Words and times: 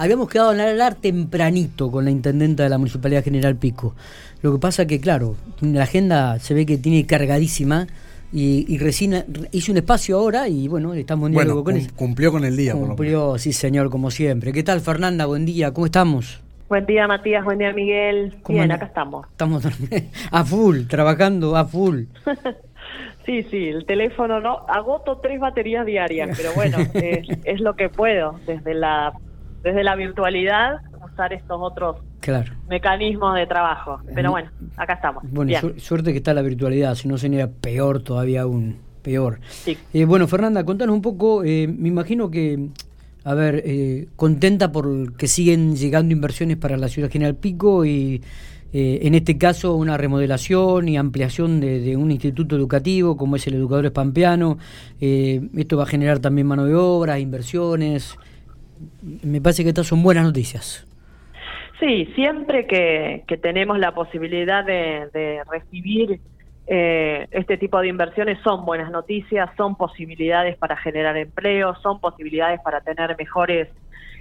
habíamos 0.00 0.30
quedado 0.30 0.54
en 0.54 0.60
hablar 0.60 0.94
tempranito 0.94 1.90
con 1.90 2.06
la 2.06 2.10
intendenta 2.10 2.62
de 2.62 2.70
la 2.70 2.78
Municipalidad 2.78 3.22
General 3.22 3.54
Pico. 3.56 3.94
Lo 4.40 4.52
que 4.52 4.58
pasa 4.58 4.86
que, 4.86 4.98
claro, 4.98 5.36
la 5.60 5.82
agenda 5.82 6.38
se 6.38 6.54
ve 6.54 6.64
que 6.64 6.78
tiene 6.78 7.04
cargadísima 7.04 7.86
y, 8.32 8.78
recién 8.78 9.24
hizo 9.52 9.72
un 9.72 9.78
espacio 9.78 10.16
ahora 10.16 10.48
y 10.48 10.68
bueno, 10.68 10.94
estamos 10.94 11.28
en 11.28 11.34
diálogo 11.34 11.64
con 11.64 11.76
él. 11.76 11.92
Cumplió 11.94 12.32
con 12.32 12.44
el 12.46 12.56
día, 12.56 12.72
Cumplió, 12.72 13.36
sí 13.36 13.52
señor, 13.52 13.90
como 13.90 14.10
siempre. 14.10 14.54
¿Qué 14.54 14.62
tal 14.62 14.80
Fernanda? 14.80 15.26
Buen 15.26 15.44
día, 15.44 15.74
¿cómo 15.74 15.84
estamos? 15.84 16.40
Buen 16.70 16.86
día 16.86 17.06
Matías, 17.06 17.44
buen 17.44 17.58
día 17.58 17.72
Miguel. 17.74 18.36
Bien, 18.48 18.72
acá 18.72 18.86
estamos. 18.86 19.26
Estamos 19.28 19.66
a 20.30 20.44
full, 20.44 20.86
trabajando 20.86 21.56
a 21.56 21.66
full. 21.66 22.04
sí, 23.26 23.42
sí, 23.50 23.68
el 23.68 23.84
teléfono 23.84 24.40
no, 24.40 24.64
agoto 24.66 25.18
tres 25.18 25.38
baterías 25.40 25.84
diarias, 25.84 26.30
pero 26.38 26.54
bueno, 26.54 26.78
es, 26.94 27.26
es 27.44 27.60
lo 27.60 27.74
que 27.74 27.90
puedo 27.90 28.40
desde 28.46 28.72
la 28.72 29.12
desde 29.62 29.84
la 29.84 29.96
virtualidad 29.96 30.80
usar 31.12 31.32
estos 31.32 31.58
otros 31.60 31.96
claro. 32.20 32.52
mecanismos 32.68 33.34
de 33.34 33.46
trabajo. 33.46 34.00
Pero 34.14 34.30
bueno, 34.30 34.50
acá 34.76 34.94
estamos. 34.94 35.24
Bueno, 35.30 35.52
suerte 35.78 36.12
que 36.12 36.18
está 36.18 36.34
la 36.34 36.42
virtualidad, 36.42 36.94
si 36.94 37.08
no 37.08 37.18
sería 37.18 37.48
peor 37.50 38.02
todavía 38.02 38.42
aún, 38.42 38.78
peor. 39.02 39.40
Eh, 39.66 40.04
bueno, 40.04 40.26
Fernanda, 40.28 40.64
contanos 40.64 40.94
un 40.94 41.02
poco, 41.02 41.44
eh, 41.44 41.66
me 41.66 41.88
imagino 41.88 42.30
que, 42.30 42.68
a 43.24 43.34
ver, 43.34 43.62
eh, 43.64 44.08
contenta 44.16 44.72
por 44.72 45.16
que 45.16 45.26
siguen 45.26 45.76
llegando 45.76 46.12
inversiones 46.12 46.56
para 46.56 46.76
la 46.76 46.88
ciudad 46.88 47.10
General 47.10 47.34
Pico 47.36 47.84
y 47.84 48.22
en 48.72 49.16
este 49.16 49.36
caso 49.36 49.74
una 49.74 49.96
remodelación 49.96 50.88
y 50.88 50.96
ampliación 50.96 51.58
de, 51.58 51.96
un 51.96 52.12
instituto 52.12 52.54
educativo 52.54 53.16
como 53.16 53.34
es 53.34 53.44
el 53.48 53.54
Educador 53.54 53.86
Espampeano. 53.86 54.58
esto 55.00 55.76
va 55.76 55.82
a 55.82 55.86
generar 55.86 56.20
también 56.20 56.46
mano 56.46 56.66
de 56.66 56.76
obra, 56.76 57.18
inversiones. 57.18 58.16
Me 59.22 59.40
parece 59.40 59.62
que 59.62 59.70
estas 59.70 59.86
son 59.86 60.02
buenas 60.02 60.24
noticias. 60.24 60.86
Sí, 61.78 62.06
siempre 62.14 62.66
que, 62.66 63.24
tenemos 63.40 63.78
la 63.78 63.94
posibilidad 63.94 64.64
de, 64.64 65.40
recibir 65.50 66.20
eh, 66.66 67.26
este 67.30 67.56
tipo 67.56 67.80
de 67.80 67.88
inversiones 67.88 68.38
son 68.44 68.64
buenas 68.64 68.90
noticias, 68.90 69.50
son 69.56 69.76
posibilidades 69.76 70.56
para 70.56 70.76
generar 70.76 71.16
empleo, 71.16 71.74
son 71.76 71.98
posibilidades 71.98 72.60
para 72.60 72.80
tener 72.82 73.16
mejores 73.18 73.68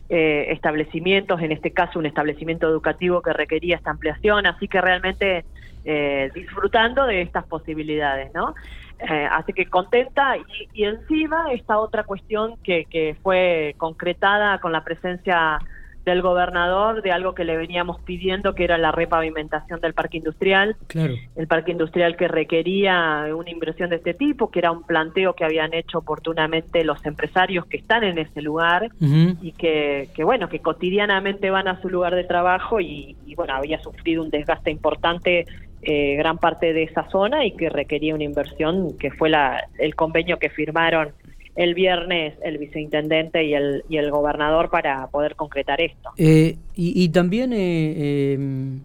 eh, 0.07 0.47
establecimientos, 0.49 1.41
en 1.41 1.51
este 1.51 1.71
caso 1.71 1.99
un 1.99 2.05
establecimiento 2.05 2.67
educativo 2.67 3.21
que 3.21 3.33
requería 3.33 3.75
esta 3.75 3.91
ampliación, 3.91 4.47
así 4.47 4.67
que 4.67 4.81
realmente 4.81 5.45
eh, 5.85 6.31
disfrutando 6.33 7.05
de 7.05 7.21
estas 7.21 7.45
posibilidades, 7.45 8.33
¿no? 8.33 8.55
Así 9.31 9.53
que 9.53 9.65
contenta 9.65 10.37
y, 10.37 10.43
y, 10.73 10.83
encima 10.83 11.51
esta 11.53 11.79
otra 11.79 12.03
cuestión 12.03 12.57
que, 12.63 12.85
que 12.85 13.15
fue 13.23 13.75
concretada 13.77 14.59
con 14.59 14.71
la 14.71 14.83
presencia 14.83 15.59
del 16.05 16.21
gobernador 16.21 17.01
de 17.01 17.11
algo 17.11 17.33
que 17.33 17.43
le 17.43 17.57
veníamos 17.57 18.01
pidiendo, 18.01 18.55
que 18.55 18.63
era 18.63 18.77
la 18.77 18.91
repavimentación 18.91 19.79
del 19.79 19.93
parque 19.93 20.17
industrial. 20.17 20.75
Claro. 20.87 21.13
El 21.35 21.47
parque 21.47 21.71
industrial 21.71 22.15
que 22.15 22.27
requería 22.27 23.25
una 23.35 23.49
inversión 23.49 23.89
de 23.89 23.97
este 23.97 24.13
tipo, 24.13 24.49
que 24.49 24.59
era 24.59 24.71
un 24.71 24.83
planteo 24.83 25.33
que 25.33 25.45
habían 25.45 25.73
hecho 25.73 25.99
oportunamente 25.99 26.83
los 26.83 27.05
empresarios 27.05 27.65
que 27.65 27.77
están 27.77 28.03
en 28.03 28.17
ese 28.17 28.41
lugar 28.41 28.89
y 28.99 29.51
que, 29.53 30.09
que, 30.15 30.23
bueno, 30.23 30.49
que 30.49 30.59
cotidianamente 30.59 31.49
van 31.49 31.67
a 31.67 31.81
su 31.81 31.89
lugar 31.89 32.15
de 32.15 32.23
trabajo 32.23 32.79
y, 32.79 33.15
bueno, 33.35 33.53
había 33.53 33.79
sufrido 33.81 34.23
un 34.23 34.29
desgaste 34.29 34.71
importante 34.71 35.45
eh, 35.81 36.15
gran 36.15 36.37
parte 36.37 36.73
de 36.73 36.83
esa 36.83 37.09
zona 37.09 37.45
y 37.45 37.55
que 37.55 37.69
requería 37.69 38.13
una 38.13 38.23
inversión 38.23 38.97
que 38.97 39.11
fue 39.11 39.29
la, 39.29 39.67
el 39.77 39.95
convenio 39.95 40.37
que 40.37 40.49
firmaron 40.49 41.13
el 41.55 41.73
viernes 41.73 42.35
el 42.41 42.57
viceintendente 42.57 43.43
y 43.43 43.53
el, 43.53 43.83
y 43.89 43.97
el 43.97 44.11
gobernador 44.11 44.69
para 44.69 45.07
poder 45.07 45.35
concretar 45.35 45.81
esto. 45.81 46.09
Eh, 46.17 46.57
y, 46.75 47.09
también 47.09 47.51
eh, 47.51 48.33
em, 48.33 48.79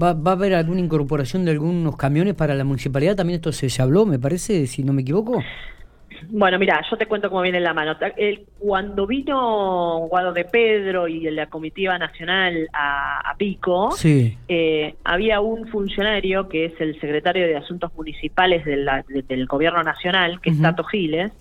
¿va, 0.00 0.14
¿va, 0.14 0.32
a 0.32 0.34
haber 0.34 0.54
alguna 0.54 0.80
incorporación 0.80 1.44
de 1.44 1.52
algunos 1.52 1.96
camiones 1.96 2.34
para 2.34 2.54
la 2.54 2.64
municipalidad, 2.64 3.14
también 3.14 3.36
esto 3.36 3.52
se, 3.52 3.70
habló, 3.80 4.06
me 4.06 4.18
parece, 4.18 4.66
si 4.66 4.82
no 4.82 4.92
me 4.92 5.02
equivoco. 5.02 5.40
Bueno, 6.28 6.58
mira, 6.58 6.82
yo 6.90 6.96
te 6.96 7.06
cuento 7.06 7.28
cómo 7.28 7.42
viene 7.42 7.60
la 7.60 7.74
mano. 7.74 7.96
cuando 8.58 9.06
vino 9.06 10.06
Guado 10.08 10.32
de 10.32 10.44
Pedro 10.44 11.08
y 11.08 11.30
la 11.30 11.46
comitiva 11.46 11.98
nacional 11.98 12.68
a, 12.72 13.34
Pico, 13.38 13.94
eh, 14.04 14.94
había 15.04 15.40
un 15.40 15.66
funcionario 15.68 16.48
que 16.48 16.66
es 16.66 16.80
el 16.80 17.00
secretario 17.00 17.46
de 17.46 17.56
Asuntos 17.56 17.94
Municipales 17.94 18.64
del 18.64 19.46
Gobierno 19.46 19.82
Nacional, 19.82 20.40
que 20.40 20.50
es 20.50 20.60
Tato 20.60 20.84
Giles, 20.84 21.32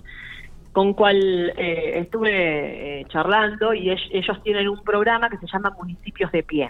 con 0.71 0.93
cual 0.93 1.51
eh, 1.57 1.99
estuve 1.99 3.01
eh, 3.01 3.05
charlando 3.09 3.73
y 3.73 3.89
ellos 3.89 4.43
tienen 4.43 4.69
un 4.69 4.81
programa 4.83 5.29
que 5.29 5.37
se 5.37 5.47
llama 5.47 5.71
Municipios 5.71 6.31
de 6.31 6.43
Pie. 6.43 6.69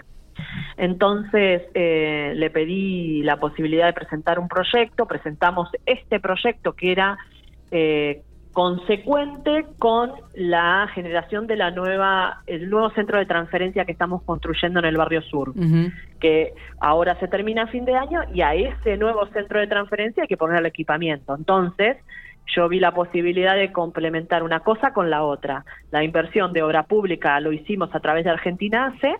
Entonces 0.76 1.62
eh, 1.74 2.32
le 2.34 2.50
pedí 2.50 3.22
la 3.22 3.38
posibilidad 3.38 3.86
de 3.86 3.92
presentar 3.92 4.38
un 4.38 4.48
proyecto, 4.48 5.06
presentamos 5.06 5.68
este 5.86 6.20
proyecto 6.20 6.72
que 6.72 6.92
era 6.92 7.18
consecuente 8.52 9.64
con 9.78 10.12
la 10.34 10.88
generación 10.92 11.46
de 11.46 11.56
la 11.56 11.70
nueva 11.70 12.42
el 12.46 12.68
nuevo 12.68 12.90
centro 12.90 13.18
de 13.18 13.26
transferencia 13.26 13.84
que 13.84 13.92
estamos 13.92 14.22
construyendo 14.22 14.80
en 14.80 14.86
el 14.86 14.96
barrio 14.96 15.22
sur, 15.22 15.54
que 16.18 16.52
ahora 16.80 17.18
se 17.20 17.28
termina 17.28 17.62
a 17.62 17.66
fin 17.68 17.84
de 17.84 17.94
año 17.94 18.20
y 18.34 18.42
a 18.42 18.54
ese 18.54 18.96
nuevo 18.96 19.26
centro 19.28 19.60
de 19.60 19.66
transferencia 19.66 20.24
hay 20.24 20.28
que 20.28 20.36
poner 20.36 20.58
el 20.58 20.66
equipamiento. 20.66 21.34
Entonces, 21.34 21.98
yo 22.54 22.68
vi 22.68 22.80
la 22.80 22.92
posibilidad 22.92 23.54
de 23.54 23.70
complementar 23.70 24.42
una 24.42 24.60
cosa 24.60 24.92
con 24.92 25.10
la 25.10 25.22
otra. 25.22 25.64
La 25.92 26.02
inversión 26.02 26.52
de 26.52 26.62
obra 26.62 26.82
pública 26.82 27.38
lo 27.38 27.52
hicimos 27.52 27.94
a 27.94 28.00
través 28.00 28.24
de 28.24 28.30
Argentina 28.30 28.86
ACE 28.86 29.14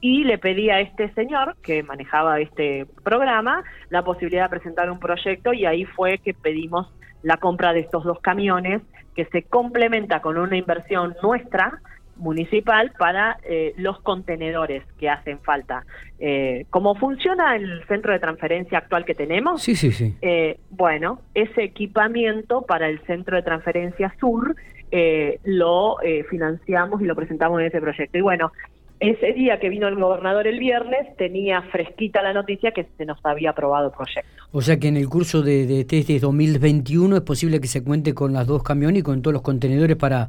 y 0.00 0.24
le 0.24 0.38
pedí 0.38 0.70
a 0.70 0.80
este 0.80 1.12
señor 1.14 1.56
que 1.62 1.82
manejaba 1.82 2.40
este 2.40 2.86
programa 3.02 3.64
la 3.90 4.02
posibilidad 4.02 4.44
de 4.44 4.50
presentar 4.50 4.90
un 4.90 5.00
proyecto 5.00 5.52
y 5.52 5.66
ahí 5.66 5.84
fue 5.84 6.18
que 6.18 6.32
pedimos 6.32 6.88
la 7.22 7.36
compra 7.36 7.72
de 7.72 7.80
estos 7.80 8.04
dos 8.04 8.20
camiones 8.20 8.82
que 9.14 9.24
se 9.26 9.42
complementa 9.42 10.20
con 10.20 10.38
una 10.38 10.56
inversión 10.56 11.16
nuestra 11.22 11.80
municipal 12.20 12.92
para 12.98 13.38
eh, 13.42 13.74
los 13.76 13.98
contenedores 14.00 14.84
que 14.98 15.08
hacen 15.08 15.40
falta. 15.40 15.84
Eh, 16.18 16.66
¿Cómo 16.70 16.94
funciona 16.94 17.56
el 17.56 17.82
centro 17.88 18.12
de 18.12 18.18
transferencia 18.18 18.78
actual 18.78 19.04
que 19.04 19.14
tenemos? 19.14 19.62
Sí, 19.62 19.74
sí, 19.74 19.90
sí. 19.90 20.14
Eh, 20.20 20.58
bueno, 20.70 21.20
ese 21.34 21.64
equipamiento 21.64 22.62
para 22.62 22.88
el 22.88 23.00
centro 23.06 23.36
de 23.36 23.42
transferencia 23.42 24.14
sur 24.20 24.54
eh, 24.92 25.38
lo 25.44 25.96
financiamos 26.28 27.00
y 27.00 27.04
lo 27.04 27.16
presentamos 27.16 27.60
en 27.60 27.66
ese 27.66 27.80
proyecto. 27.80 28.18
Y 28.18 28.22
bueno, 28.22 28.52
ese 29.00 29.32
día 29.32 29.58
que 29.58 29.70
vino 29.70 29.88
el 29.88 29.96
gobernador 29.96 30.46
el 30.46 30.58
viernes 30.58 31.16
tenía 31.16 31.62
fresquita 31.62 32.22
la 32.22 32.34
noticia 32.34 32.72
que 32.72 32.86
se 32.98 33.06
nos 33.06 33.18
había 33.24 33.50
aprobado 33.50 33.86
el 33.86 33.92
proyecto. 33.92 34.44
O 34.52 34.60
sea 34.60 34.78
que 34.78 34.88
en 34.88 34.98
el 34.98 35.08
curso 35.08 35.42
de, 35.42 35.66
de 35.66 35.80
este 35.80 36.20
2021 36.20 37.16
es 37.16 37.22
posible 37.22 37.60
que 37.60 37.66
se 37.66 37.82
cuente 37.82 38.14
con 38.14 38.34
las 38.34 38.46
dos 38.46 38.62
camiones 38.62 39.00
y 39.00 39.02
con 39.02 39.22
todos 39.22 39.32
los 39.32 39.42
contenedores 39.42 39.96
para 39.96 40.28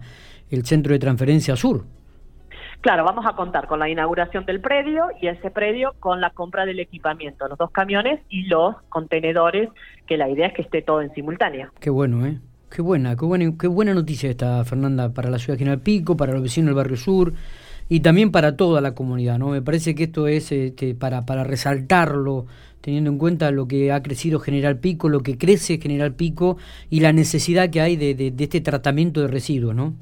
el 0.50 0.66
centro 0.66 0.94
de 0.94 1.00
transferencia 1.00 1.56
sur. 1.58 1.84
Claro, 2.80 3.04
vamos 3.04 3.26
a 3.28 3.36
contar 3.36 3.68
con 3.68 3.78
la 3.78 3.90
inauguración 3.90 4.46
del 4.46 4.62
predio 4.62 5.06
y 5.22 5.28
ese 5.28 5.52
predio 5.52 5.94
con 6.00 6.22
la 6.22 6.32
compra 6.32 6.66
del 6.66 6.80
equipamiento, 6.80 7.48
los 7.48 7.58
dos 7.58 7.72
camiones 7.72 8.22
y 8.30 8.48
los 8.48 8.76
contenedores, 8.90 9.70
que 10.08 10.18
la 10.18 10.30
idea 10.30 10.48
es 10.48 10.54
que 10.54 10.64
esté 10.64 10.82
todo 10.82 11.02
en 11.02 11.14
simultáneo. 11.14 11.70
Qué 11.80 11.90
bueno, 11.90 12.26
¿eh? 12.26 12.40
Qué 12.74 12.82
buena, 12.82 13.16
qué 13.18 13.26
buena, 13.26 13.52
qué 13.60 13.68
buena 13.68 13.94
noticia 13.94 14.30
esta, 14.30 14.64
Fernanda, 14.64 15.14
para 15.14 15.30
la 15.30 15.38
ciudad 15.38 15.56
de 15.56 15.60
General 15.60 15.82
Pico, 15.82 16.16
para 16.16 16.32
los 16.32 16.42
vecinos 16.42 16.68
del 16.68 16.76
barrio 16.76 16.96
sur 16.96 17.34
y 17.92 18.00
también 18.00 18.32
para 18.32 18.56
toda 18.56 18.80
la 18.80 18.96
comunidad, 18.96 19.38
¿no? 19.38 19.50
Me 19.50 19.62
parece 19.62 19.96
que 19.96 20.04
esto 20.04 20.30
es 20.30 20.54
este, 20.54 20.96
para, 20.96 21.26
para 21.26 21.44
resaltarlo, 21.44 22.46
teniendo 22.80 23.10
en 23.10 23.18
cuenta 23.18 23.52
lo 23.52 23.68
que 23.68 23.92
ha 23.92 24.02
crecido 24.02 24.40
General 24.40 24.80
Pico, 24.80 25.10
lo 25.10 25.20
que 25.20 25.38
crece 25.38 25.78
General 25.78 26.14
Pico 26.14 26.56
y 26.90 27.02
la 27.02 27.12
necesidad 27.12 27.70
que 27.70 27.82
hay 27.82 27.98
de, 27.98 28.16
de 28.16 28.34
este 28.42 28.62
tratamiento 28.62 29.20
de 29.20 29.28
residuos, 29.28 29.76
¿no? 29.76 29.94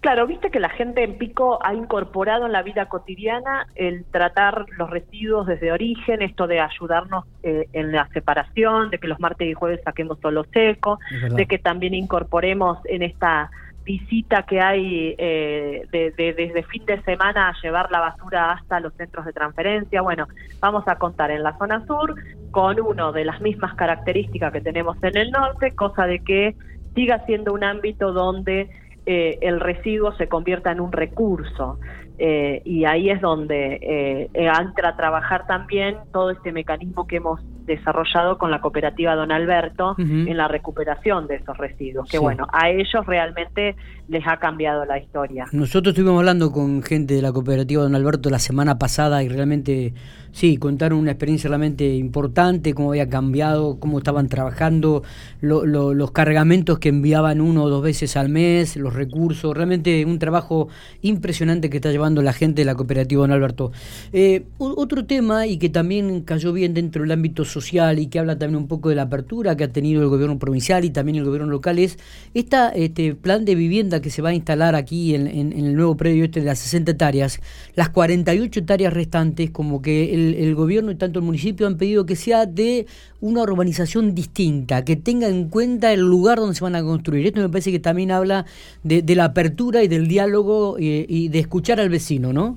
Claro, 0.00 0.26
viste 0.26 0.50
que 0.50 0.60
la 0.60 0.68
gente 0.68 1.02
en 1.02 1.16
Pico 1.16 1.58
ha 1.64 1.72
incorporado 1.72 2.44
en 2.44 2.52
la 2.52 2.62
vida 2.62 2.86
cotidiana 2.86 3.66
el 3.74 4.04
tratar 4.04 4.66
los 4.76 4.90
residuos 4.90 5.46
desde 5.46 5.72
origen, 5.72 6.20
esto 6.20 6.46
de 6.46 6.60
ayudarnos 6.60 7.24
eh, 7.42 7.66
en 7.72 7.92
la 7.92 8.08
separación, 8.08 8.90
de 8.90 8.98
que 8.98 9.08
los 9.08 9.18
martes 9.18 9.48
y 9.48 9.54
jueves 9.54 9.80
saquemos 9.84 10.18
solo 10.20 10.44
seco, 10.52 11.00
de 11.34 11.46
que 11.46 11.58
también 11.58 11.94
incorporemos 11.94 12.78
en 12.84 13.02
esta 13.02 13.50
visita 13.88 14.42
que 14.42 14.60
hay 14.60 15.14
eh, 15.16 15.86
de, 15.90 16.12
desde 16.12 16.62
fin 16.64 16.84
de 16.84 17.00
semana 17.04 17.48
a 17.48 17.54
llevar 17.62 17.90
la 17.90 18.00
basura 18.00 18.52
hasta 18.52 18.80
los 18.80 18.92
centros 18.94 19.24
de 19.24 19.32
transferencia. 19.32 20.02
Bueno, 20.02 20.26
vamos 20.60 20.86
a 20.86 20.96
contar 20.96 21.30
en 21.30 21.42
la 21.42 21.56
zona 21.56 21.86
sur 21.86 22.14
con 22.50 22.78
uno 22.78 23.12
de 23.12 23.24
las 23.24 23.40
mismas 23.40 23.74
características 23.76 24.52
que 24.52 24.60
tenemos 24.60 25.02
en 25.02 25.16
el 25.16 25.30
norte, 25.30 25.74
cosa 25.74 26.06
de 26.06 26.18
que 26.18 26.54
siga 26.94 27.24
siendo 27.24 27.54
un 27.54 27.64
ámbito 27.64 28.12
donde 28.12 28.68
eh, 29.06 29.38
el 29.40 29.58
residuo 29.58 30.12
se 30.18 30.28
convierta 30.28 30.70
en 30.70 30.80
un 30.80 30.92
recurso. 30.92 31.78
Eh, 32.18 32.60
y 32.66 32.84
ahí 32.84 33.08
es 33.08 33.22
donde 33.22 33.78
eh, 33.80 34.28
entra 34.34 34.90
a 34.90 34.96
trabajar 34.96 35.46
también 35.46 35.96
todo 36.12 36.30
este 36.30 36.52
mecanismo 36.52 37.06
que 37.06 37.16
hemos 37.16 37.40
desarrollado 37.68 38.38
con 38.38 38.50
la 38.50 38.60
cooperativa 38.60 39.14
Don 39.14 39.30
Alberto 39.30 39.94
en 39.98 40.36
la 40.36 40.48
recuperación 40.48 41.28
de 41.28 41.36
esos 41.36 41.56
residuos, 41.56 42.08
que 42.10 42.18
bueno, 42.18 42.48
a 42.52 42.68
ellos 42.70 43.06
realmente 43.06 43.76
les 44.08 44.26
ha 44.26 44.38
cambiado 44.38 44.84
la 44.84 44.98
historia. 44.98 45.46
Nosotros 45.52 45.92
estuvimos 45.92 46.18
hablando 46.18 46.50
con 46.50 46.82
gente 46.82 47.14
de 47.14 47.22
la 47.22 47.32
cooperativa 47.32 47.82
Don 47.82 47.94
Alberto 47.94 48.30
la 48.30 48.40
semana 48.40 48.78
pasada 48.78 49.22
y 49.22 49.28
realmente, 49.28 49.94
sí, 50.32 50.56
contaron 50.56 50.98
una 50.98 51.12
experiencia 51.12 51.48
realmente 51.48 51.94
importante, 51.94 52.74
cómo 52.74 52.90
había 52.90 53.08
cambiado, 53.08 53.78
cómo 53.78 53.98
estaban 53.98 54.28
trabajando, 54.28 55.02
los 55.40 56.10
cargamentos 56.12 56.78
que 56.78 56.88
enviaban 56.88 57.40
uno 57.40 57.64
o 57.64 57.68
dos 57.68 57.82
veces 57.82 58.16
al 58.16 58.28
mes, 58.28 58.76
los 58.76 58.94
recursos, 58.94 59.56
realmente 59.56 60.04
un 60.04 60.18
trabajo 60.18 60.68
impresionante 61.02 61.70
que 61.70 61.78
está 61.78 61.90
llevando 61.90 62.22
la 62.22 62.32
gente 62.32 62.62
de 62.62 62.66
la 62.66 62.74
cooperativa 62.74 63.22
Don 63.22 63.32
Alberto. 63.32 63.72
Eh, 64.12 64.44
otro 64.58 65.04
tema 65.04 65.46
y 65.46 65.58
que 65.58 65.68
también 65.68 66.22
cayó 66.22 66.52
bien 66.52 66.74
dentro 66.74 67.02
del 67.02 67.12
ámbito 67.12 67.44
social 67.44 67.98
y 67.98 68.06
que 68.06 68.18
habla 68.18 68.38
también 68.38 68.62
un 68.62 68.68
poco 68.68 68.88
de 68.88 68.94
la 68.94 69.02
apertura 69.02 69.56
que 69.56 69.64
ha 69.64 69.72
tenido 69.72 70.02
el 70.02 70.08
gobierno 70.08 70.38
provincial 70.38 70.84
y 70.84 70.90
también 70.90 71.16
el 71.16 71.24
gobierno 71.24 71.48
local 71.48 71.78
es 71.78 71.98
este 72.34 73.14
plan 73.14 73.44
de 73.44 73.54
vivienda 73.54 74.00
que 74.00 74.10
se 74.10 74.22
va 74.22 74.30
a 74.30 74.34
instalar 74.34 74.74
aquí 74.74 75.14
en, 75.14 75.26
el 75.28 75.74
nuevo 75.74 75.96
predio 75.96 76.24
este 76.24 76.40
de 76.40 76.46
las 76.46 76.58
60 76.58 76.92
hectáreas, 76.92 77.40
las 77.74 77.88
48 77.90 78.60
hectáreas 78.60 78.92
restantes, 78.92 79.50
como 79.50 79.82
que 79.82 80.14
el, 80.14 80.27
gobierno 80.54 80.90
y 80.90 80.96
tanto 80.96 81.18
el 81.18 81.24
municipio 81.24 81.66
han 81.66 81.76
pedido 81.76 82.06
que 82.06 82.16
sea 82.16 82.46
de 82.46 82.86
una 83.20 83.42
urbanización 83.42 84.14
distinta, 84.14 84.84
que 84.84 84.96
tenga 84.96 85.28
en 85.28 85.48
cuenta 85.48 85.92
el 85.92 86.00
lugar 86.00 86.38
donde 86.38 86.54
se 86.54 86.64
van 86.64 86.76
a 86.76 86.82
construir. 86.82 87.26
Esto 87.26 87.40
me 87.40 87.48
parece 87.48 87.72
que 87.72 87.80
también 87.80 88.10
habla 88.10 88.44
de, 88.82 89.02
la 89.14 89.24
apertura 89.24 89.82
y 89.82 89.88
del 89.88 90.08
diálogo 90.08 90.76
eh, 90.78 91.06
y 91.08 91.28
de 91.28 91.38
escuchar 91.38 91.80
al 91.80 91.88
vecino, 91.88 92.32
¿no? 92.32 92.56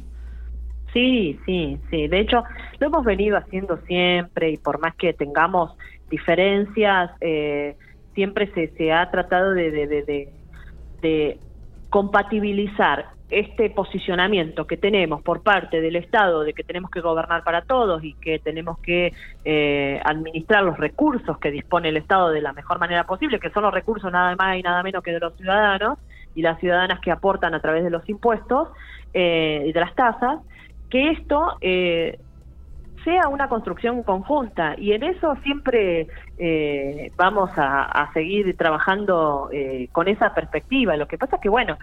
Sí, 0.94 1.40
sí, 1.46 1.78
sí. 1.90 2.08
De 2.08 2.20
hecho, 2.20 2.44
lo 2.80 2.88
hemos 2.88 3.06
venido 3.06 3.38
haciendo 3.38 3.78
siempre 3.88 4.52
y 4.52 4.58
por 4.58 4.80
más 4.80 4.96
que 4.96 5.14
tengamos 5.14 5.72
diferencias, 6.10 7.12
eh, 7.22 7.76
siempre 8.14 8.52
se, 8.54 8.68
se 8.76 8.92
ha 8.92 9.10
tratado 9.10 9.52
de, 9.52 9.72
de, 9.72 9.88
de, 9.88 10.30
de 11.02 11.38
compatibilizar 11.90 13.06
este 13.32 13.70
posicionamiento 13.70 14.68
que 14.68 14.78
tenemos 14.78 15.22
por 15.22 15.42
parte 15.42 15.82
del 15.82 15.96
Estado 15.96 16.44
de 16.44 16.54
que 16.54 16.64
tenemos 16.64 16.92
que 16.92 17.02
gobernar 17.02 17.44
para 17.44 17.64
todos 17.64 18.04
y 18.04 18.14
que 18.14 18.40
tenemos 18.40 18.78
que 18.80 19.14
eh, 19.46 20.02
administrar 20.04 20.64
los 20.64 20.78
recursos 20.78 21.38
que 21.40 21.50
dispone 21.50 21.90
el 21.90 21.98
Estado 21.98 22.30
de 22.30 22.42
la 22.42 22.54
mejor 22.54 22.80
manera 22.80 23.06
posible, 23.06 23.40
que 23.40 23.50
son 23.50 23.64
los 23.64 23.74
recursos 23.74 24.12
nada 24.12 24.36
más 24.36 24.58
y 24.58 24.62
nada 24.62 24.84
menos 24.84 25.02
que 25.04 25.12
de 25.12 25.20
los 25.20 25.36
ciudadanos 25.36 25.98
y 26.36 26.42
las 26.42 26.60
ciudadanas 26.60 27.00
que 27.00 27.12
aportan 27.12 27.54
a 27.54 27.60
través 27.60 27.84
de 27.84 27.90
los 27.90 28.08
impuestos 28.08 28.70
eh, 29.14 29.64
y 29.66 29.72
de 29.72 29.80
las 29.80 29.96
tasas, 29.96 30.40
que 30.90 31.12
esto 31.12 31.58
eh, 31.62 32.20
sea 33.04 33.28
una 33.30 33.50
construcción 33.50 34.04
conjunta 34.04 34.76
y 34.78 34.94
en 34.94 35.04
eso 35.04 35.36
siempre 35.44 36.08
eh, 36.38 37.12
vamos 37.16 37.50
a, 37.56 38.10
seguir 38.14 38.56
trabajando 38.58 39.50
eh, 39.52 39.88
con 39.92 40.08
esa 40.08 40.34
perspectiva. 40.34 40.96
Lo 40.98 41.08
que 41.08 41.18
pasa 41.18 41.38
es 41.38 41.42
que 41.42 41.50
bueno, 41.50 41.78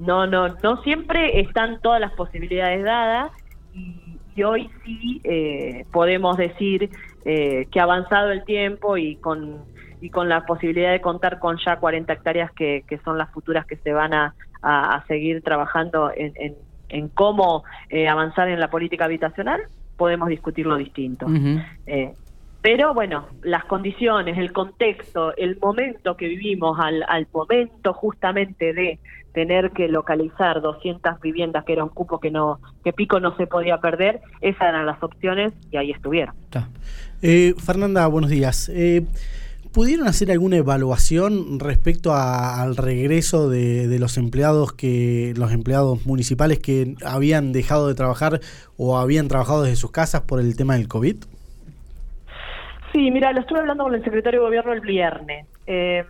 no 0.00 0.26
no 0.26 0.48
no 0.62 0.82
siempre 0.82 1.40
están 1.40 1.80
todas 1.80 2.00
las 2.00 2.12
posibilidades 2.12 2.84
dadas 2.84 3.30
y, 3.74 4.06
hoy 4.42 4.70
sí 4.84 5.20
podemos 5.92 6.38
decir 6.38 6.88
que 7.24 7.68
ha 7.78 7.82
avanzado 7.82 8.30
el 8.30 8.42
tiempo 8.44 8.96
y 8.96 9.16
con 9.16 9.58
y 10.00 10.08
con 10.08 10.30
la 10.30 10.46
posibilidad 10.46 10.92
de 10.92 11.02
contar 11.02 11.38
con 11.38 11.58
ya 11.58 11.76
40 11.76 12.10
hectáreas 12.10 12.50
que, 12.52 12.82
que 12.88 12.96
son 12.98 13.18
las 13.18 13.30
futuras 13.32 13.66
que 13.66 13.76
se 13.76 13.92
van 13.92 14.14
a, 14.14 14.34
a, 14.62 15.04
seguir 15.08 15.42
trabajando 15.42 16.10
en, 16.16 16.32
en 16.36 16.54
en 16.90 17.08
cómo 17.08 17.64
eh, 17.88 18.08
avanzar 18.08 18.48
en 18.48 18.60
la 18.60 18.68
política 18.68 19.06
habitacional, 19.06 19.62
podemos 19.96 20.28
discutirlo 20.28 20.76
distinto. 20.76 21.26
Eh, 21.86 22.12
pero 22.62 22.94
bueno, 22.94 23.26
las 23.42 23.64
condiciones, 23.64 24.36
el 24.38 24.52
contexto, 24.52 25.34
el 25.36 25.58
momento 25.60 26.16
que 26.16 26.28
vivimos, 26.28 26.78
al, 26.78 27.04
al 27.08 27.26
momento 27.32 27.92
justamente 27.92 28.72
de 28.72 28.98
tener 29.32 29.70
que 29.70 29.88
localizar 29.88 30.60
200 30.60 31.20
viviendas, 31.20 31.64
que 31.64 31.72
era 31.72 31.84
un 31.84 31.90
cupo 31.90 32.18
que 32.18 32.30
no 32.30 32.60
que 32.84 32.92
Pico 32.92 33.20
no 33.20 33.36
se 33.36 33.46
podía 33.46 33.78
perder, 33.78 34.20
esas 34.40 34.62
eran 34.62 34.86
las 34.86 35.02
opciones 35.02 35.52
y 35.70 35.76
ahí 35.76 35.90
estuvieron. 35.92 36.34
Eh, 37.22 37.54
Fernanda, 37.58 38.06
buenos 38.08 38.30
días. 38.30 38.70
¿Pudieron 39.72 40.08
hacer 40.08 40.32
alguna 40.32 40.56
evaluación 40.56 41.60
respecto 41.60 42.12
al 42.12 42.76
regreso 42.76 43.48
de, 43.48 43.98
los 44.00 44.16
empleados 44.16 44.72
que 44.72 45.32
los 45.36 45.52
empleados 45.52 46.04
municipales 46.06 46.58
que 46.58 46.96
habían 47.04 47.52
dejado 47.52 47.86
de 47.86 47.94
trabajar 47.94 48.40
o 48.76 48.98
habían 48.98 49.28
trabajado 49.28 49.62
desde 49.62 49.76
sus 49.76 49.92
casas 49.92 50.22
por 50.22 50.40
el 50.40 50.56
tema 50.56 50.74
del 50.74 50.88
COVID? 50.88 51.18
Sí, 52.92 53.10
mira, 53.10 53.32
lo 53.32 53.40
estuve 53.40 53.60
hablando 53.60 53.84
con 53.84 53.94
el 53.94 54.02
secretario 54.02 54.40
de 54.40 54.46
gobierno 54.46 54.72
el 54.72 54.80
viernes. 54.80 55.46
Eh, 55.66 56.04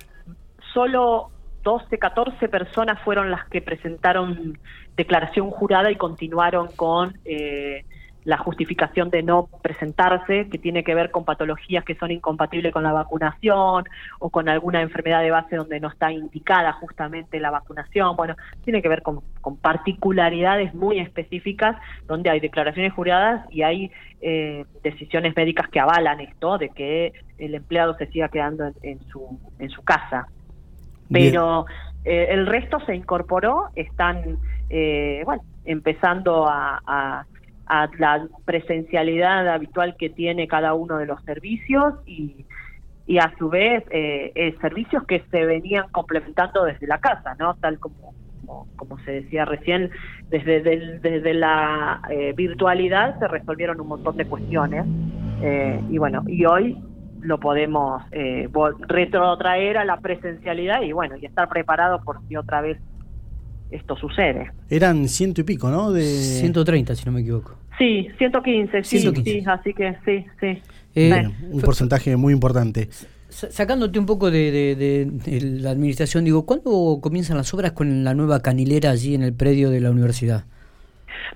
solo 0.73 1.31
12, 1.63 1.99
14 1.99 2.49
personas 2.49 3.01
fueron 3.03 3.31
las 3.31 3.47
que 3.49 3.61
presentaron 3.61 4.59
declaración 4.97 5.51
jurada 5.51 5.91
y 5.91 5.97
continuaron 5.97 6.69
con 6.75 7.19
eh, 7.25 7.85
la 8.25 8.37
justificación 8.37 9.11
de 9.11 9.23
no 9.23 9.49
presentarse, 9.63 10.49
que 10.51 10.59
tiene 10.59 10.85
que 10.85 10.95
ver 10.95 11.11
con 11.11 11.25
patologías 11.25 11.85
que 11.85 11.95
son 11.95 12.11
incompatibles 12.11 12.73
con 12.73 12.83
la 12.83 12.93
vacunación 12.93 13.85
o 14.19 14.31
con 14.31 14.49
alguna 14.49 14.83
enfermedad 14.83 15.23
de 15.23 15.31
base 15.31 15.57
donde 15.57 15.81
no 15.81 15.89
está 15.89 16.13
indicada 16.13 16.73
justamente 16.75 17.41
la 17.41 17.51
vacunación. 17.51 18.17
Bueno, 18.17 18.37
tiene 18.65 18.83
que 18.83 18.89
ver 18.89 19.03
con, 19.03 19.23
particularidades 19.63 20.75
muy 20.75 20.99
específicas 20.99 21.77
donde 22.07 22.31
hay 22.31 22.41
declaraciones 22.41 22.93
juradas 22.93 23.47
y 23.51 23.63
hay 23.63 23.91
eh, 24.21 24.67
decisiones 24.83 25.35
médicas 25.35 25.69
que 25.69 25.81
avalan 25.81 26.21
esto, 26.21 26.59
de 26.59 26.69
que 26.69 27.13
el 27.39 27.55
empleado 27.55 27.97
se 27.97 28.07
siga 28.09 28.29
quedando 28.29 28.71
en, 28.83 29.01
su, 29.09 29.39
en 29.59 29.71
su 29.71 29.83
casa. 29.83 30.27
Pero 31.11 31.67
eh, 32.05 32.29
el 32.31 32.47
resto 32.47 32.79
se 32.81 32.95
incorporó, 32.95 33.71
están, 33.75 34.39
eh, 34.69 35.23
bueno, 35.25 35.43
empezando 35.65 36.47
a 36.47 36.81
a 36.87 37.25
la 37.99 38.27
presencialidad 38.45 39.49
habitual 39.49 39.97
que 39.97 40.11
tiene 40.11 40.49
cada 40.49 40.75
uno 40.75 40.99
de 40.99 41.07
los 41.07 41.23
servicios 41.25 41.95
y, 42.07 42.45
y 43.07 43.19
a 43.19 43.33
su 43.39 43.49
vez 43.49 43.85
eh, 43.91 44.33
eh, 44.35 44.55
servicios 44.61 45.05
que 45.05 45.25
se 45.31 45.45
venían 45.45 45.89
complementando 45.91 46.65
desde 46.65 46.87
la 46.87 46.99
casa, 46.99 47.35
¿no? 47.39 47.55
Tal 47.55 47.79
como, 47.79 48.15
como, 48.77 48.99
se 49.01 49.11
decía 49.11 49.45
recién, 49.45 49.91
desde, 50.29 50.61
desde 50.63 51.35
la 51.35 52.03
eh, 52.11 52.33
virtualidad 52.37 53.19
se 53.19 53.29
resolvieron 53.29 53.81
un 53.81 53.89
montón 53.89 54.17
de 54.17 54.27
cuestiones 54.27 54.87
y 55.89 55.97
bueno, 55.97 56.23
y 56.27 56.45
hoy 56.45 56.77
lo 57.23 57.41
podemos 57.41 58.03
retrotraer 58.87 59.79
a 59.79 59.87
la 59.87 59.97
presencialidad 60.01 60.83
y 60.83 60.93
bueno, 60.93 61.17
y 61.17 61.25
estar 61.25 61.49
preparado 61.49 62.03
por 62.03 62.21
si 62.29 62.37
otra 62.37 62.61
vez 62.61 62.79
esto 63.71 63.97
sucede. 63.97 64.53
Eran 64.69 65.09
ciento 65.09 65.41
y 65.41 65.45
pico, 65.45 65.71
¿no? 65.71 65.93
De... 65.93 66.03
130, 66.03 66.95
si 66.95 67.07
no 67.07 67.13
me 67.13 67.23
equivoco. 67.23 67.60
Sí, 67.81 68.11
115, 68.19 68.85
sí, 68.85 68.99
sí, 68.99 69.43
así 69.47 69.73
que 69.73 69.97
sí, 70.05 70.27
sí. 70.39 70.63
Eh, 70.95 71.31
un 71.51 71.63
porcentaje 71.63 72.15
muy 72.15 72.35
importante. 72.35 72.91
Sacándote 73.31 73.99
un 73.99 74.05
poco 74.05 74.31
de, 74.31 75.09
la 75.63 75.71
administración, 75.71 76.27
digo, 76.27 76.45
¿cuándo 76.45 76.99
comienzan 77.01 77.39
las 77.39 77.55
obras 77.55 77.73
con 77.73 78.05
la 78.05 78.13
nueva 78.13 78.43
canilera 78.43 78.91
allí 78.91 79.15
en 79.15 79.23
el 79.23 79.33
predio 79.33 79.71
de 79.71 79.81
la 79.81 79.91
universidad? 79.91 80.45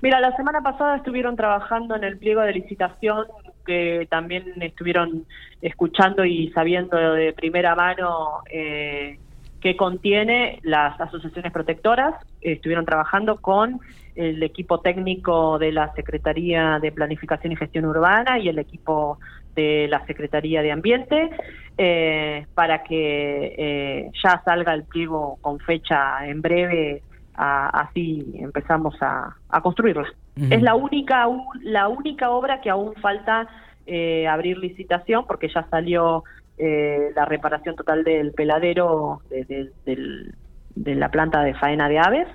Mira, 0.02 0.20
la 0.20 0.36
semana 0.36 0.60
pasada 0.60 0.96
estuvieron 0.96 1.34
trabajando 1.34 1.96
en 1.96 2.04
el 2.04 2.18
pliego 2.18 2.42
de 2.42 2.52
licitación 2.52 3.24
que 3.64 4.06
también 4.10 4.44
estuvieron 4.60 5.24
escuchando 5.62 6.26
y 6.26 6.50
sabiendo 6.50 6.98
de 6.98 7.32
primera 7.32 7.74
mano 7.74 8.42
eh, 8.52 9.18
que 9.64 9.78
contiene 9.78 10.59
las 10.62 11.00
asociaciones 11.00 11.50
protectoras, 11.50 12.14
estuvieron 12.42 12.85
trabajando 12.85 13.38
con 13.38 13.80
el 14.14 14.42
equipo 14.42 14.80
técnico 14.80 15.59
de 15.59 15.73
la 15.73 15.90
Secretaría 15.94 16.78
de 16.83 16.92
Planificación 16.92 17.54
y 17.54 17.56
Gestión 17.56 17.87
Urbana 17.87 18.38
y 18.38 18.50
el 18.50 18.59
equipo 18.59 19.18
de 19.54 19.88
la 19.88 20.04
Secretaría 20.04 20.61
de 20.61 20.71
Ambiente 20.71 21.30
eh, 21.78 22.47
para 22.52 22.85
que 22.85 23.54
eh, 23.56 24.11
ya 24.23 24.42
salga 24.44 24.75
el 24.75 24.85
pliego 24.85 25.38
con 25.40 25.59
fecha 25.61 26.26
en 26.26 26.42
breve, 26.42 27.00
así 27.35 28.35
empezamos 28.35 28.94
a, 29.00 29.35
construirla. 29.62 30.12
Es 30.50 30.61
la 30.61 30.75
única 30.75 31.26
la 31.62 31.88
única 31.88 32.28
obra 32.28 32.61
que 32.61 32.68
aún 32.68 32.92
falta 32.97 33.49
eh, 33.87 34.28
abrir 34.28 34.59
licitación 34.59 35.25
porque 35.26 35.49
ya 35.49 35.66
salió 35.71 36.25
eh, 36.56 37.11
la 37.16 37.25
reparación 37.25 37.75
total 37.75 38.04
del 38.04 38.32
peladero 38.32 39.23
de, 39.28 40.94
la 40.94 41.11
planta 41.11 41.42
de 41.42 41.54
faena 41.54 41.88
de 41.88 41.99
aves. 41.99 42.28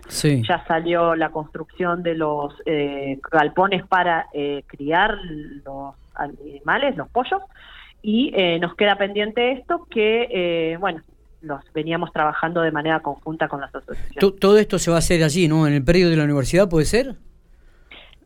Ya 0.48 0.66
salió 0.68 1.16
la 1.16 1.30
construcción 1.30 2.04
de 2.04 2.16
los 2.16 2.54
eh, 2.66 3.20
galpones 3.32 3.86
para 3.88 4.28
eh, 4.34 4.64
criar 4.68 5.16
los 5.66 5.96
animales, 6.16 6.98
los 6.98 7.10
pollos. 7.10 7.42
Y 8.02 8.32
nos 8.62 8.76
queda 8.76 8.98
pendiente 8.98 9.52
esto 9.52 9.86
que, 9.90 10.78
bueno, 10.80 11.02
nos 11.42 11.62
veníamos 11.74 12.14
trabajando 12.14 12.62
de 12.62 12.72
manera 12.72 13.02
conjunta 13.02 13.50
con 13.50 13.60
las 13.60 13.76
asociaciones. 13.76 14.40
Todo 14.40 14.58
esto 14.58 14.80
se 14.80 14.90
va 14.90 14.98
a 14.98 15.00
hacer 15.00 15.22
allí, 15.22 15.50
¿no? 15.50 15.68
En 15.68 15.74
el 15.74 15.84
periodo 15.84 16.12
de 16.12 16.16
la 16.16 16.24
universidad, 16.24 16.70
¿puede 16.70 16.86
ser? 16.86 17.16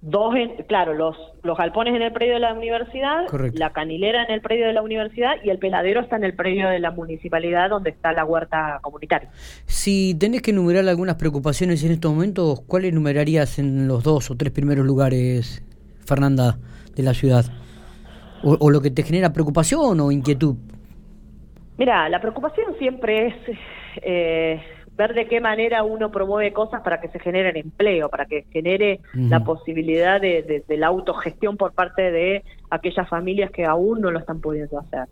Dos, 0.04 0.36
claro, 0.68 0.94
los, 0.94 1.16
los 1.44 1.58
galpones 1.58 1.96
en 1.96 2.02
el 2.02 2.12
predio 2.12 2.34
de 2.34 2.42
la 2.42 2.54
universidad, 2.54 3.26
la 3.54 3.72
canilera 3.72 4.24
en 4.26 4.32
el 4.32 4.42
predio 4.42 4.68
de 4.68 4.74
la 4.74 4.82
universidad 4.82 5.36
y 5.44 5.50
el 5.50 5.60
peladero 5.60 6.02
está 6.02 6.18
en 6.18 6.26
el 6.26 6.36
predio 6.36 6.68
de 6.68 6.80
la 6.80 6.92
municipalidad 6.92 7.70
donde 7.70 7.92
está 7.92 8.12
la 8.12 8.26
huerta 8.26 8.80
comunitaria. 8.82 9.30
Si 9.66 10.16
tenés 10.20 10.42
que 10.42 10.52
enumerar 10.52 10.88
algunas 10.90 11.16
preocupaciones 11.16 11.84
en 11.86 11.94
estos 11.94 12.12
momentos, 12.12 12.62
¿cuáles 12.68 12.92
enumerarías 12.92 13.58
en 13.60 13.88
los 13.88 14.04
dos 14.04 14.30
o 14.30 14.36
tres 14.36 14.52
primeros 14.52 14.86
lugares, 14.86 15.64
Fernanda, 16.06 16.58
de 16.96 17.04
la 17.04 17.14
ciudad? 17.14 17.46
¿O, 18.44 18.70
lo 18.70 18.82
que 18.82 18.92
te 18.92 19.04
genera 19.04 19.32
preocupación 19.32 20.02
o 20.02 20.12
inquietud? 20.12 20.58
Mira, 21.78 22.10
la 22.10 22.20
preocupación 22.20 22.76
siempre 22.78 23.28
es... 23.28 23.36
Eh, 24.02 24.62
ver 24.96 25.14
de 25.14 25.28
qué 25.28 25.42
manera 25.42 25.84
uno 25.84 26.12
promueve 26.12 26.54
cosas 26.54 26.82
para 26.82 27.02
que 27.02 27.08
se 27.10 27.20
genere 27.20 27.60
empleo, 27.60 28.10
para 28.10 28.26
que 28.26 28.46
genere 28.52 29.00
la 29.14 29.44
posibilidad 29.44 30.22
de, 30.22 30.64
la 30.68 30.88
autogestión 30.88 31.58
por 31.58 31.74
parte 31.74 32.12
de 32.12 32.44
aquellas 32.70 33.08
familias 33.10 33.52
que 33.52 33.66
aún 33.66 34.02
no 34.02 34.12
lo 34.12 34.20
están 34.20 34.42
pudiendo 34.42 34.80
hacer. 34.80 35.08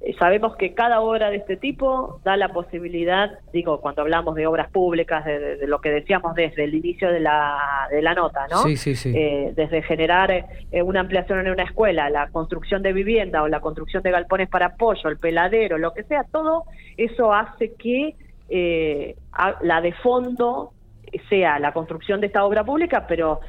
Eh, 0.00 0.14
sabemos 0.18 0.56
que 0.56 0.74
cada 0.74 1.00
obra 1.00 1.30
de 1.30 1.36
este 1.38 1.56
tipo 1.56 2.20
da 2.24 2.36
la 2.36 2.50
posibilidad, 2.50 3.38
digo, 3.52 3.80
cuando 3.80 4.02
hablamos 4.02 4.34
de 4.34 4.46
obras 4.46 4.70
públicas, 4.70 5.24
de, 5.24 5.66
lo 5.66 5.80
que 5.80 5.90
decíamos 5.90 6.34
desde 6.34 6.64
el 6.64 6.74
inicio 6.74 7.10
de 7.10 7.20
la, 7.20 7.88
de 7.90 8.02
la 8.02 8.14
nota, 8.14 8.46
¿no? 8.50 8.58
Sí, 8.58 8.76
sí, 8.76 8.94
sí. 8.94 9.12
Eh, 9.16 9.52
desde 9.56 9.82
generar 9.82 10.30
eh, 10.30 10.82
una 10.82 11.00
ampliación 11.00 11.40
en 11.40 11.50
una 11.50 11.62
escuela, 11.64 12.10
la 12.10 12.28
construcción 12.28 12.82
de 12.82 12.92
vivienda 12.92 13.42
o 13.42 13.48
la 13.48 13.60
construcción 13.60 14.02
de 14.02 14.10
galpones 14.10 14.48
para 14.48 14.66
apoyo, 14.66 15.08
el 15.08 15.18
peladero, 15.18 15.78
lo 15.78 15.92
que 15.92 16.02
sea, 16.04 16.24
todo 16.30 16.64
eso 16.96 17.32
hace 17.32 17.74
que 17.74 18.14
eh, 18.48 19.16
la 19.62 19.80
de 19.80 19.92
fondo 19.92 20.72
sea 21.28 21.58
la 21.58 21.72
construcción 21.72 22.20
de 22.20 22.26
esta 22.26 22.44
obra 22.44 22.64
pública, 22.64 23.06
pero 23.06 23.40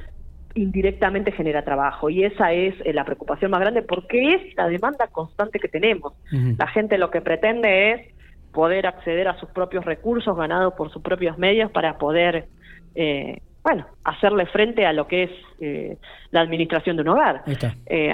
indirectamente 0.55 1.33
genera 1.33 1.63
trabajo 1.63 2.09
y 2.09 2.23
esa 2.23 2.53
es 2.53 2.73
eh, 2.85 2.93
la 2.93 3.03
preocupación 3.03 3.51
más 3.51 3.59
grande 3.59 3.81
porque 3.81 4.35
es 4.35 4.55
la 4.55 4.67
demanda 4.67 5.07
constante 5.07 5.59
que 5.59 5.67
tenemos. 5.67 6.13
La 6.57 6.67
gente 6.67 6.97
lo 6.97 7.11
que 7.11 7.21
pretende 7.21 7.91
es 7.91 8.13
poder 8.53 8.87
acceder 8.87 9.27
a 9.27 9.37
sus 9.37 9.49
propios 9.49 9.83
recursos 9.83 10.35
ganados 10.35 10.73
por 10.75 10.91
sus 10.91 11.01
propios 11.01 11.37
medios 11.37 11.69
para 11.71 11.97
poder, 11.97 12.47
eh, 12.95 13.41
bueno, 13.63 13.85
hacerle 14.05 14.45
frente 14.45 14.85
a 14.85 14.93
lo 14.93 15.07
que 15.07 15.23
es 15.23 15.31
eh, 15.59 15.97
la 16.31 16.39
administración 16.39 16.95
de 16.95 17.01
un 17.01 17.09
hogar. 17.09 17.43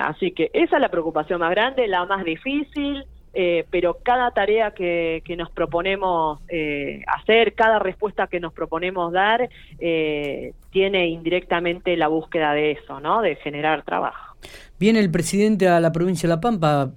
así 0.02 0.32
que 0.32 0.50
esa 0.54 0.78
es 0.78 0.82
la 0.82 0.90
preocupación 0.90 1.40
más 1.40 1.52
grande, 1.52 1.88
la 1.88 2.06
más 2.06 2.24
difícil. 2.26 3.06
Eh, 3.34 3.66
pero 3.70 3.98
cada 4.04 4.32
tarea 4.32 4.72
que, 4.72 5.24
nos 5.38 5.50
proponemos 5.52 6.40
eh, 6.50 7.02
hacer, 7.08 7.54
cada 7.54 7.80
respuesta 7.80 8.28
que 8.28 8.40
nos 8.40 8.54
proponemos 8.54 9.14
dar, 9.14 9.50
eh, 9.80 10.54
tiene 10.70 11.08
indirectamente 11.08 11.96
la 11.96 12.08
búsqueda 12.08 12.54
de 12.54 12.72
eso, 12.72 13.00
¿no? 13.00 13.22
De 13.22 13.38
generar 13.38 13.84
trabajo. 13.84 14.36
Viene 14.80 15.00
el 15.00 15.12
presidente 15.12 15.70
a 15.70 15.80
la 15.80 15.92
provincia 15.92 16.28
de 16.28 16.36
La 16.36 16.42
Pampa, 16.42 16.92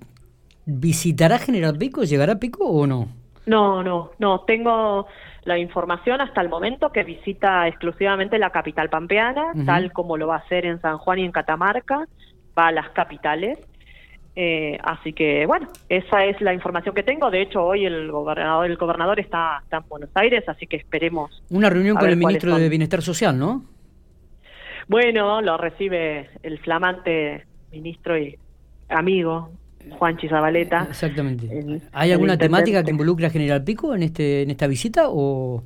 ¿visitará 0.67 1.39
General 1.39 1.79
Pico? 1.79 2.03
¿Llegará 2.03 2.41
Pico 2.41 2.65
o 2.65 2.87
no? 2.87 3.09
No, 3.47 3.83
no, 3.83 4.11
no. 4.19 4.41
Tengo 4.41 5.07
la 5.45 5.59
información 5.59 6.21
hasta 6.21 6.41
el 6.41 6.49
momento 6.49 6.91
que 6.91 7.05
visita 7.05 7.69
exclusivamente 7.69 8.39
la 8.39 8.51
capital 8.51 8.89
pampeana, 8.89 9.53
tal 9.67 9.93
como 9.93 10.17
lo 10.17 10.29
va 10.29 10.37
a 10.37 10.39
hacer 10.39 10.65
en 10.65 10.81
San 10.81 10.97
Juan 10.99 11.19
y 11.19 11.25
en 11.25 11.33
Catamarca, 11.33 12.07
va 12.59 12.69
a 12.69 12.73
las 12.73 12.89
capitales. 12.91 13.59
Eh, 14.37 14.79
así 14.83 15.13
que 15.13 15.47
bueno, 15.47 15.69
esa 15.89 16.25
es 16.25 16.41
la 16.41 16.53
información 16.53 16.95
que 16.95 17.03
tengo. 17.03 17.31
De 17.31 17.43
hecho, 17.43 17.63
hoy 17.65 17.85
el 17.87 18.11
gobernador, 18.11 18.67
el 18.67 18.77
gobernador 18.77 19.21
está, 19.21 19.63
en 19.71 19.89
Buenos 19.89 20.11
Aires, 20.15 20.45
así 20.49 20.67
que 20.67 20.77
esperemos. 20.77 21.43
Una 21.51 21.71
reunión 21.71 21.97
con 21.97 22.09
el 22.09 22.17
ministro 22.17 22.57
de 22.57 22.69
Bienestar 22.69 23.03
Social, 23.03 23.39
¿no? 23.39 23.65
Bueno, 24.89 25.41
lo 25.41 25.57
recibe 25.57 26.31
el 26.43 26.59
flamante 26.59 27.47
ministro 27.71 28.19
y 28.19 28.37
amigo 28.89 29.51
Juan 29.99 30.17
Chizabaleta. 30.19 30.87
Exactamente. 30.89 31.81
¿Hay 31.93 32.13
alguna 32.13 32.37
temática 32.37 32.83
que 32.83 32.91
involucre 32.91 33.27
a 33.27 33.31
General 33.31 33.63
Pico 33.63 33.95
en 33.95 34.03
este 34.03 34.43
en 34.43 34.51
esta 34.51 34.67
visita 34.67 35.05
o? 35.09 35.63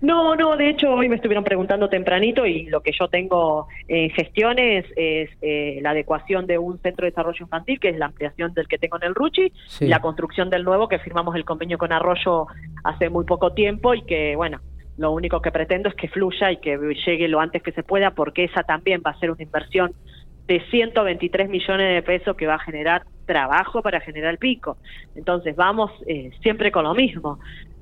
No, 0.00 0.34
no, 0.34 0.56
de 0.56 0.70
hecho 0.70 0.92
hoy 0.92 1.08
me 1.08 1.16
estuvieron 1.16 1.44
preguntando 1.44 1.88
tempranito 1.88 2.46
y 2.46 2.66
lo 2.66 2.80
que 2.80 2.92
yo 2.98 3.08
tengo 3.08 3.68
en 3.88 4.10
gestiones 4.10 4.86
es 4.96 5.30
eh, 5.42 5.78
la 5.82 5.90
adecuación 5.90 6.46
de 6.46 6.58
un 6.58 6.78
centro 6.78 7.04
de 7.04 7.10
desarrollo 7.10 7.38
infantil, 7.40 7.78
que 7.78 7.90
es 7.90 7.98
la 7.98 8.06
ampliación 8.06 8.54
del 8.54 8.68
que 8.68 8.78
tengo 8.78 8.96
en 8.96 9.04
el 9.04 9.14
Ruchi, 9.14 9.52
la 9.80 10.00
construcción 10.00 10.50
del 10.50 10.64
nuevo, 10.64 10.88
que 10.88 10.98
firmamos 10.98 11.36
el 11.36 11.44
convenio 11.44 11.78
con 11.78 11.92
Arroyo 11.92 12.46
hace 12.84 13.08
muy 13.08 13.24
poco 13.24 13.52
tiempo 13.52 13.94
y 13.94 14.02
que, 14.02 14.34
bueno, 14.36 14.60
lo 14.98 15.12
único 15.12 15.40
que 15.40 15.50
pretendo 15.50 15.88
es 15.88 15.94
que 15.94 16.08
fluya 16.08 16.52
y 16.52 16.58
que 16.58 16.76
llegue 17.06 17.28
lo 17.28 17.40
antes 17.40 17.62
que 17.62 17.72
se 17.72 17.82
pueda, 17.82 18.12
porque 18.12 18.44
esa 18.44 18.62
también 18.62 19.02
va 19.04 19.10
a 19.10 19.18
ser 19.18 19.30
una 19.30 19.42
inversión 19.42 19.92
de 20.46 20.60
123 20.70 21.48
millones 21.48 21.94
de 21.94 22.02
pesos 22.02 22.36
que 22.36 22.46
va 22.46 22.54
a 22.54 22.58
generar 22.58 23.04
trabajo 23.26 23.82
para 23.82 24.00
generar 24.00 24.38
pico. 24.38 24.76
Entonces 25.14 25.56
vamos 25.56 25.90
eh, 26.06 26.30
siempre 26.42 26.70
con 26.70 26.84
lo 26.84 26.94
mismo. 26.94 27.38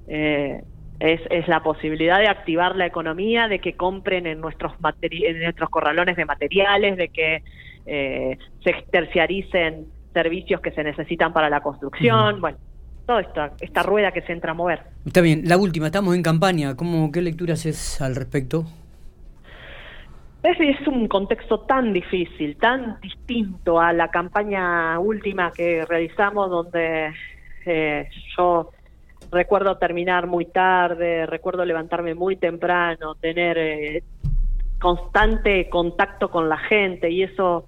Eh, 0.09 0.63
es, 1.01 1.21
es, 1.31 1.49
la 1.49 1.63
posibilidad 1.63 2.19
de 2.19 2.29
activar 2.29 2.77
la 2.77 2.87
economía, 2.87 3.49
de 3.49 3.59
que 3.59 3.75
compren 3.75 4.27
en 4.27 4.41
nuestros, 4.41 4.73
en 5.01 5.43
nuestros 5.43 5.71
corralones 5.71 6.17
de 6.17 6.27
materiales, 6.27 6.97
de 6.97 7.09
que 7.09 7.43
eh, 7.87 8.39
se 8.63 8.75
terciaricen 8.91 9.87
servicios 10.13 10.61
que 10.61 10.71
se 10.73 10.85
necesitan 10.85 11.33
para 11.33 11.49
la 11.49 11.63
construcción, 11.63 12.41
bueno, 12.41 12.59
toda 13.07 13.23
esta, 13.23 13.53
esta 13.61 13.83
rueda 13.83 14.13
que 14.13 14.21
se 14.23 14.33
entra 14.33 14.53
a 14.53 14.55
mover. 14.55 14.81
Está 15.07 15.23
bien, 15.23 15.43
la 15.47 15.57
última, 15.57 15.87
estamos 15.87 16.15
en 16.15 16.23
campaña, 16.23 16.77
¿Cómo, 16.77 17.11
¿qué 17.11 17.23
lecturas 17.23 17.65
es 17.65 18.01
al 18.03 18.15
respecto? 18.15 18.67
Es, 20.43 20.59
es 20.61 20.87
un 20.87 21.09
contexto 21.09 21.61
tan 21.61 21.93
difícil, 21.93 22.57
tan 22.57 22.99
distinto 23.01 23.81
a 23.81 23.93
la 23.93 24.09
campaña 24.09 24.99
última 24.99 25.53
que 25.53 25.85
realizamos 25.87 26.51
donde 26.51 27.13
eh, 27.67 28.09
yo 28.37 28.71
recuerdo 29.31 29.77
terminar 29.79 30.27
muy 30.27 30.47
tarde, 30.47 31.27
recuerdo 31.27 31.65
levantarme 31.65 32.15
muy 32.15 32.37
temprano, 32.37 33.15
tener 33.15 33.59
eh, 33.59 34.03
constante 34.79 35.69
contacto 35.69 36.31
con 36.31 36.49
la 36.49 36.59
gente 36.59 37.11
y 37.11 37.23
eso 37.23 37.67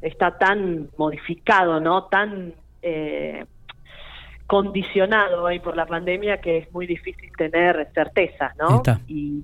está 0.00 0.38
tan 0.38 0.88
modificado, 0.96 1.80
¿no? 1.80 2.04
Tan 2.04 2.54
eh, 2.82 3.44
condicionado 4.46 5.48
por 5.62 5.76
la 5.76 5.86
pandemia 5.86 6.40
que 6.40 6.58
es 6.58 6.72
muy 6.72 6.86
difícil 6.86 7.30
tener 7.36 7.88
certeza, 7.94 8.52
¿no? 8.58 8.82
Y 9.06 9.42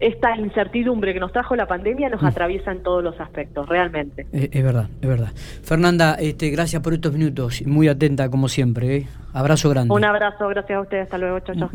esta 0.00 0.36
incertidumbre 0.36 1.12
que 1.12 1.20
nos 1.20 1.32
trajo 1.32 1.54
la 1.54 1.66
pandemia 1.66 2.08
nos 2.08 2.22
mm. 2.22 2.26
atraviesa 2.26 2.72
en 2.72 2.82
todos 2.82 3.04
los 3.04 3.20
aspectos, 3.20 3.68
realmente. 3.68 4.26
Eh, 4.32 4.48
es 4.50 4.64
verdad, 4.64 4.88
es 5.00 5.08
verdad. 5.08 5.28
Fernanda, 5.62 6.16
este, 6.18 6.50
gracias 6.50 6.82
por 6.82 6.94
estos 6.94 7.12
minutos, 7.12 7.62
muy 7.66 7.86
atenta 7.88 8.30
como 8.30 8.48
siempre. 8.48 8.96
¿eh? 8.96 9.06
Abrazo 9.32 9.68
grande. 9.70 9.94
Un 9.94 10.04
abrazo, 10.04 10.48
gracias 10.48 10.78
a 10.78 10.80
ustedes, 10.80 11.02
hasta 11.04 11.18
luego, 11.18 11.40
chao, 11.40 11.54
chao. 11.54 11.68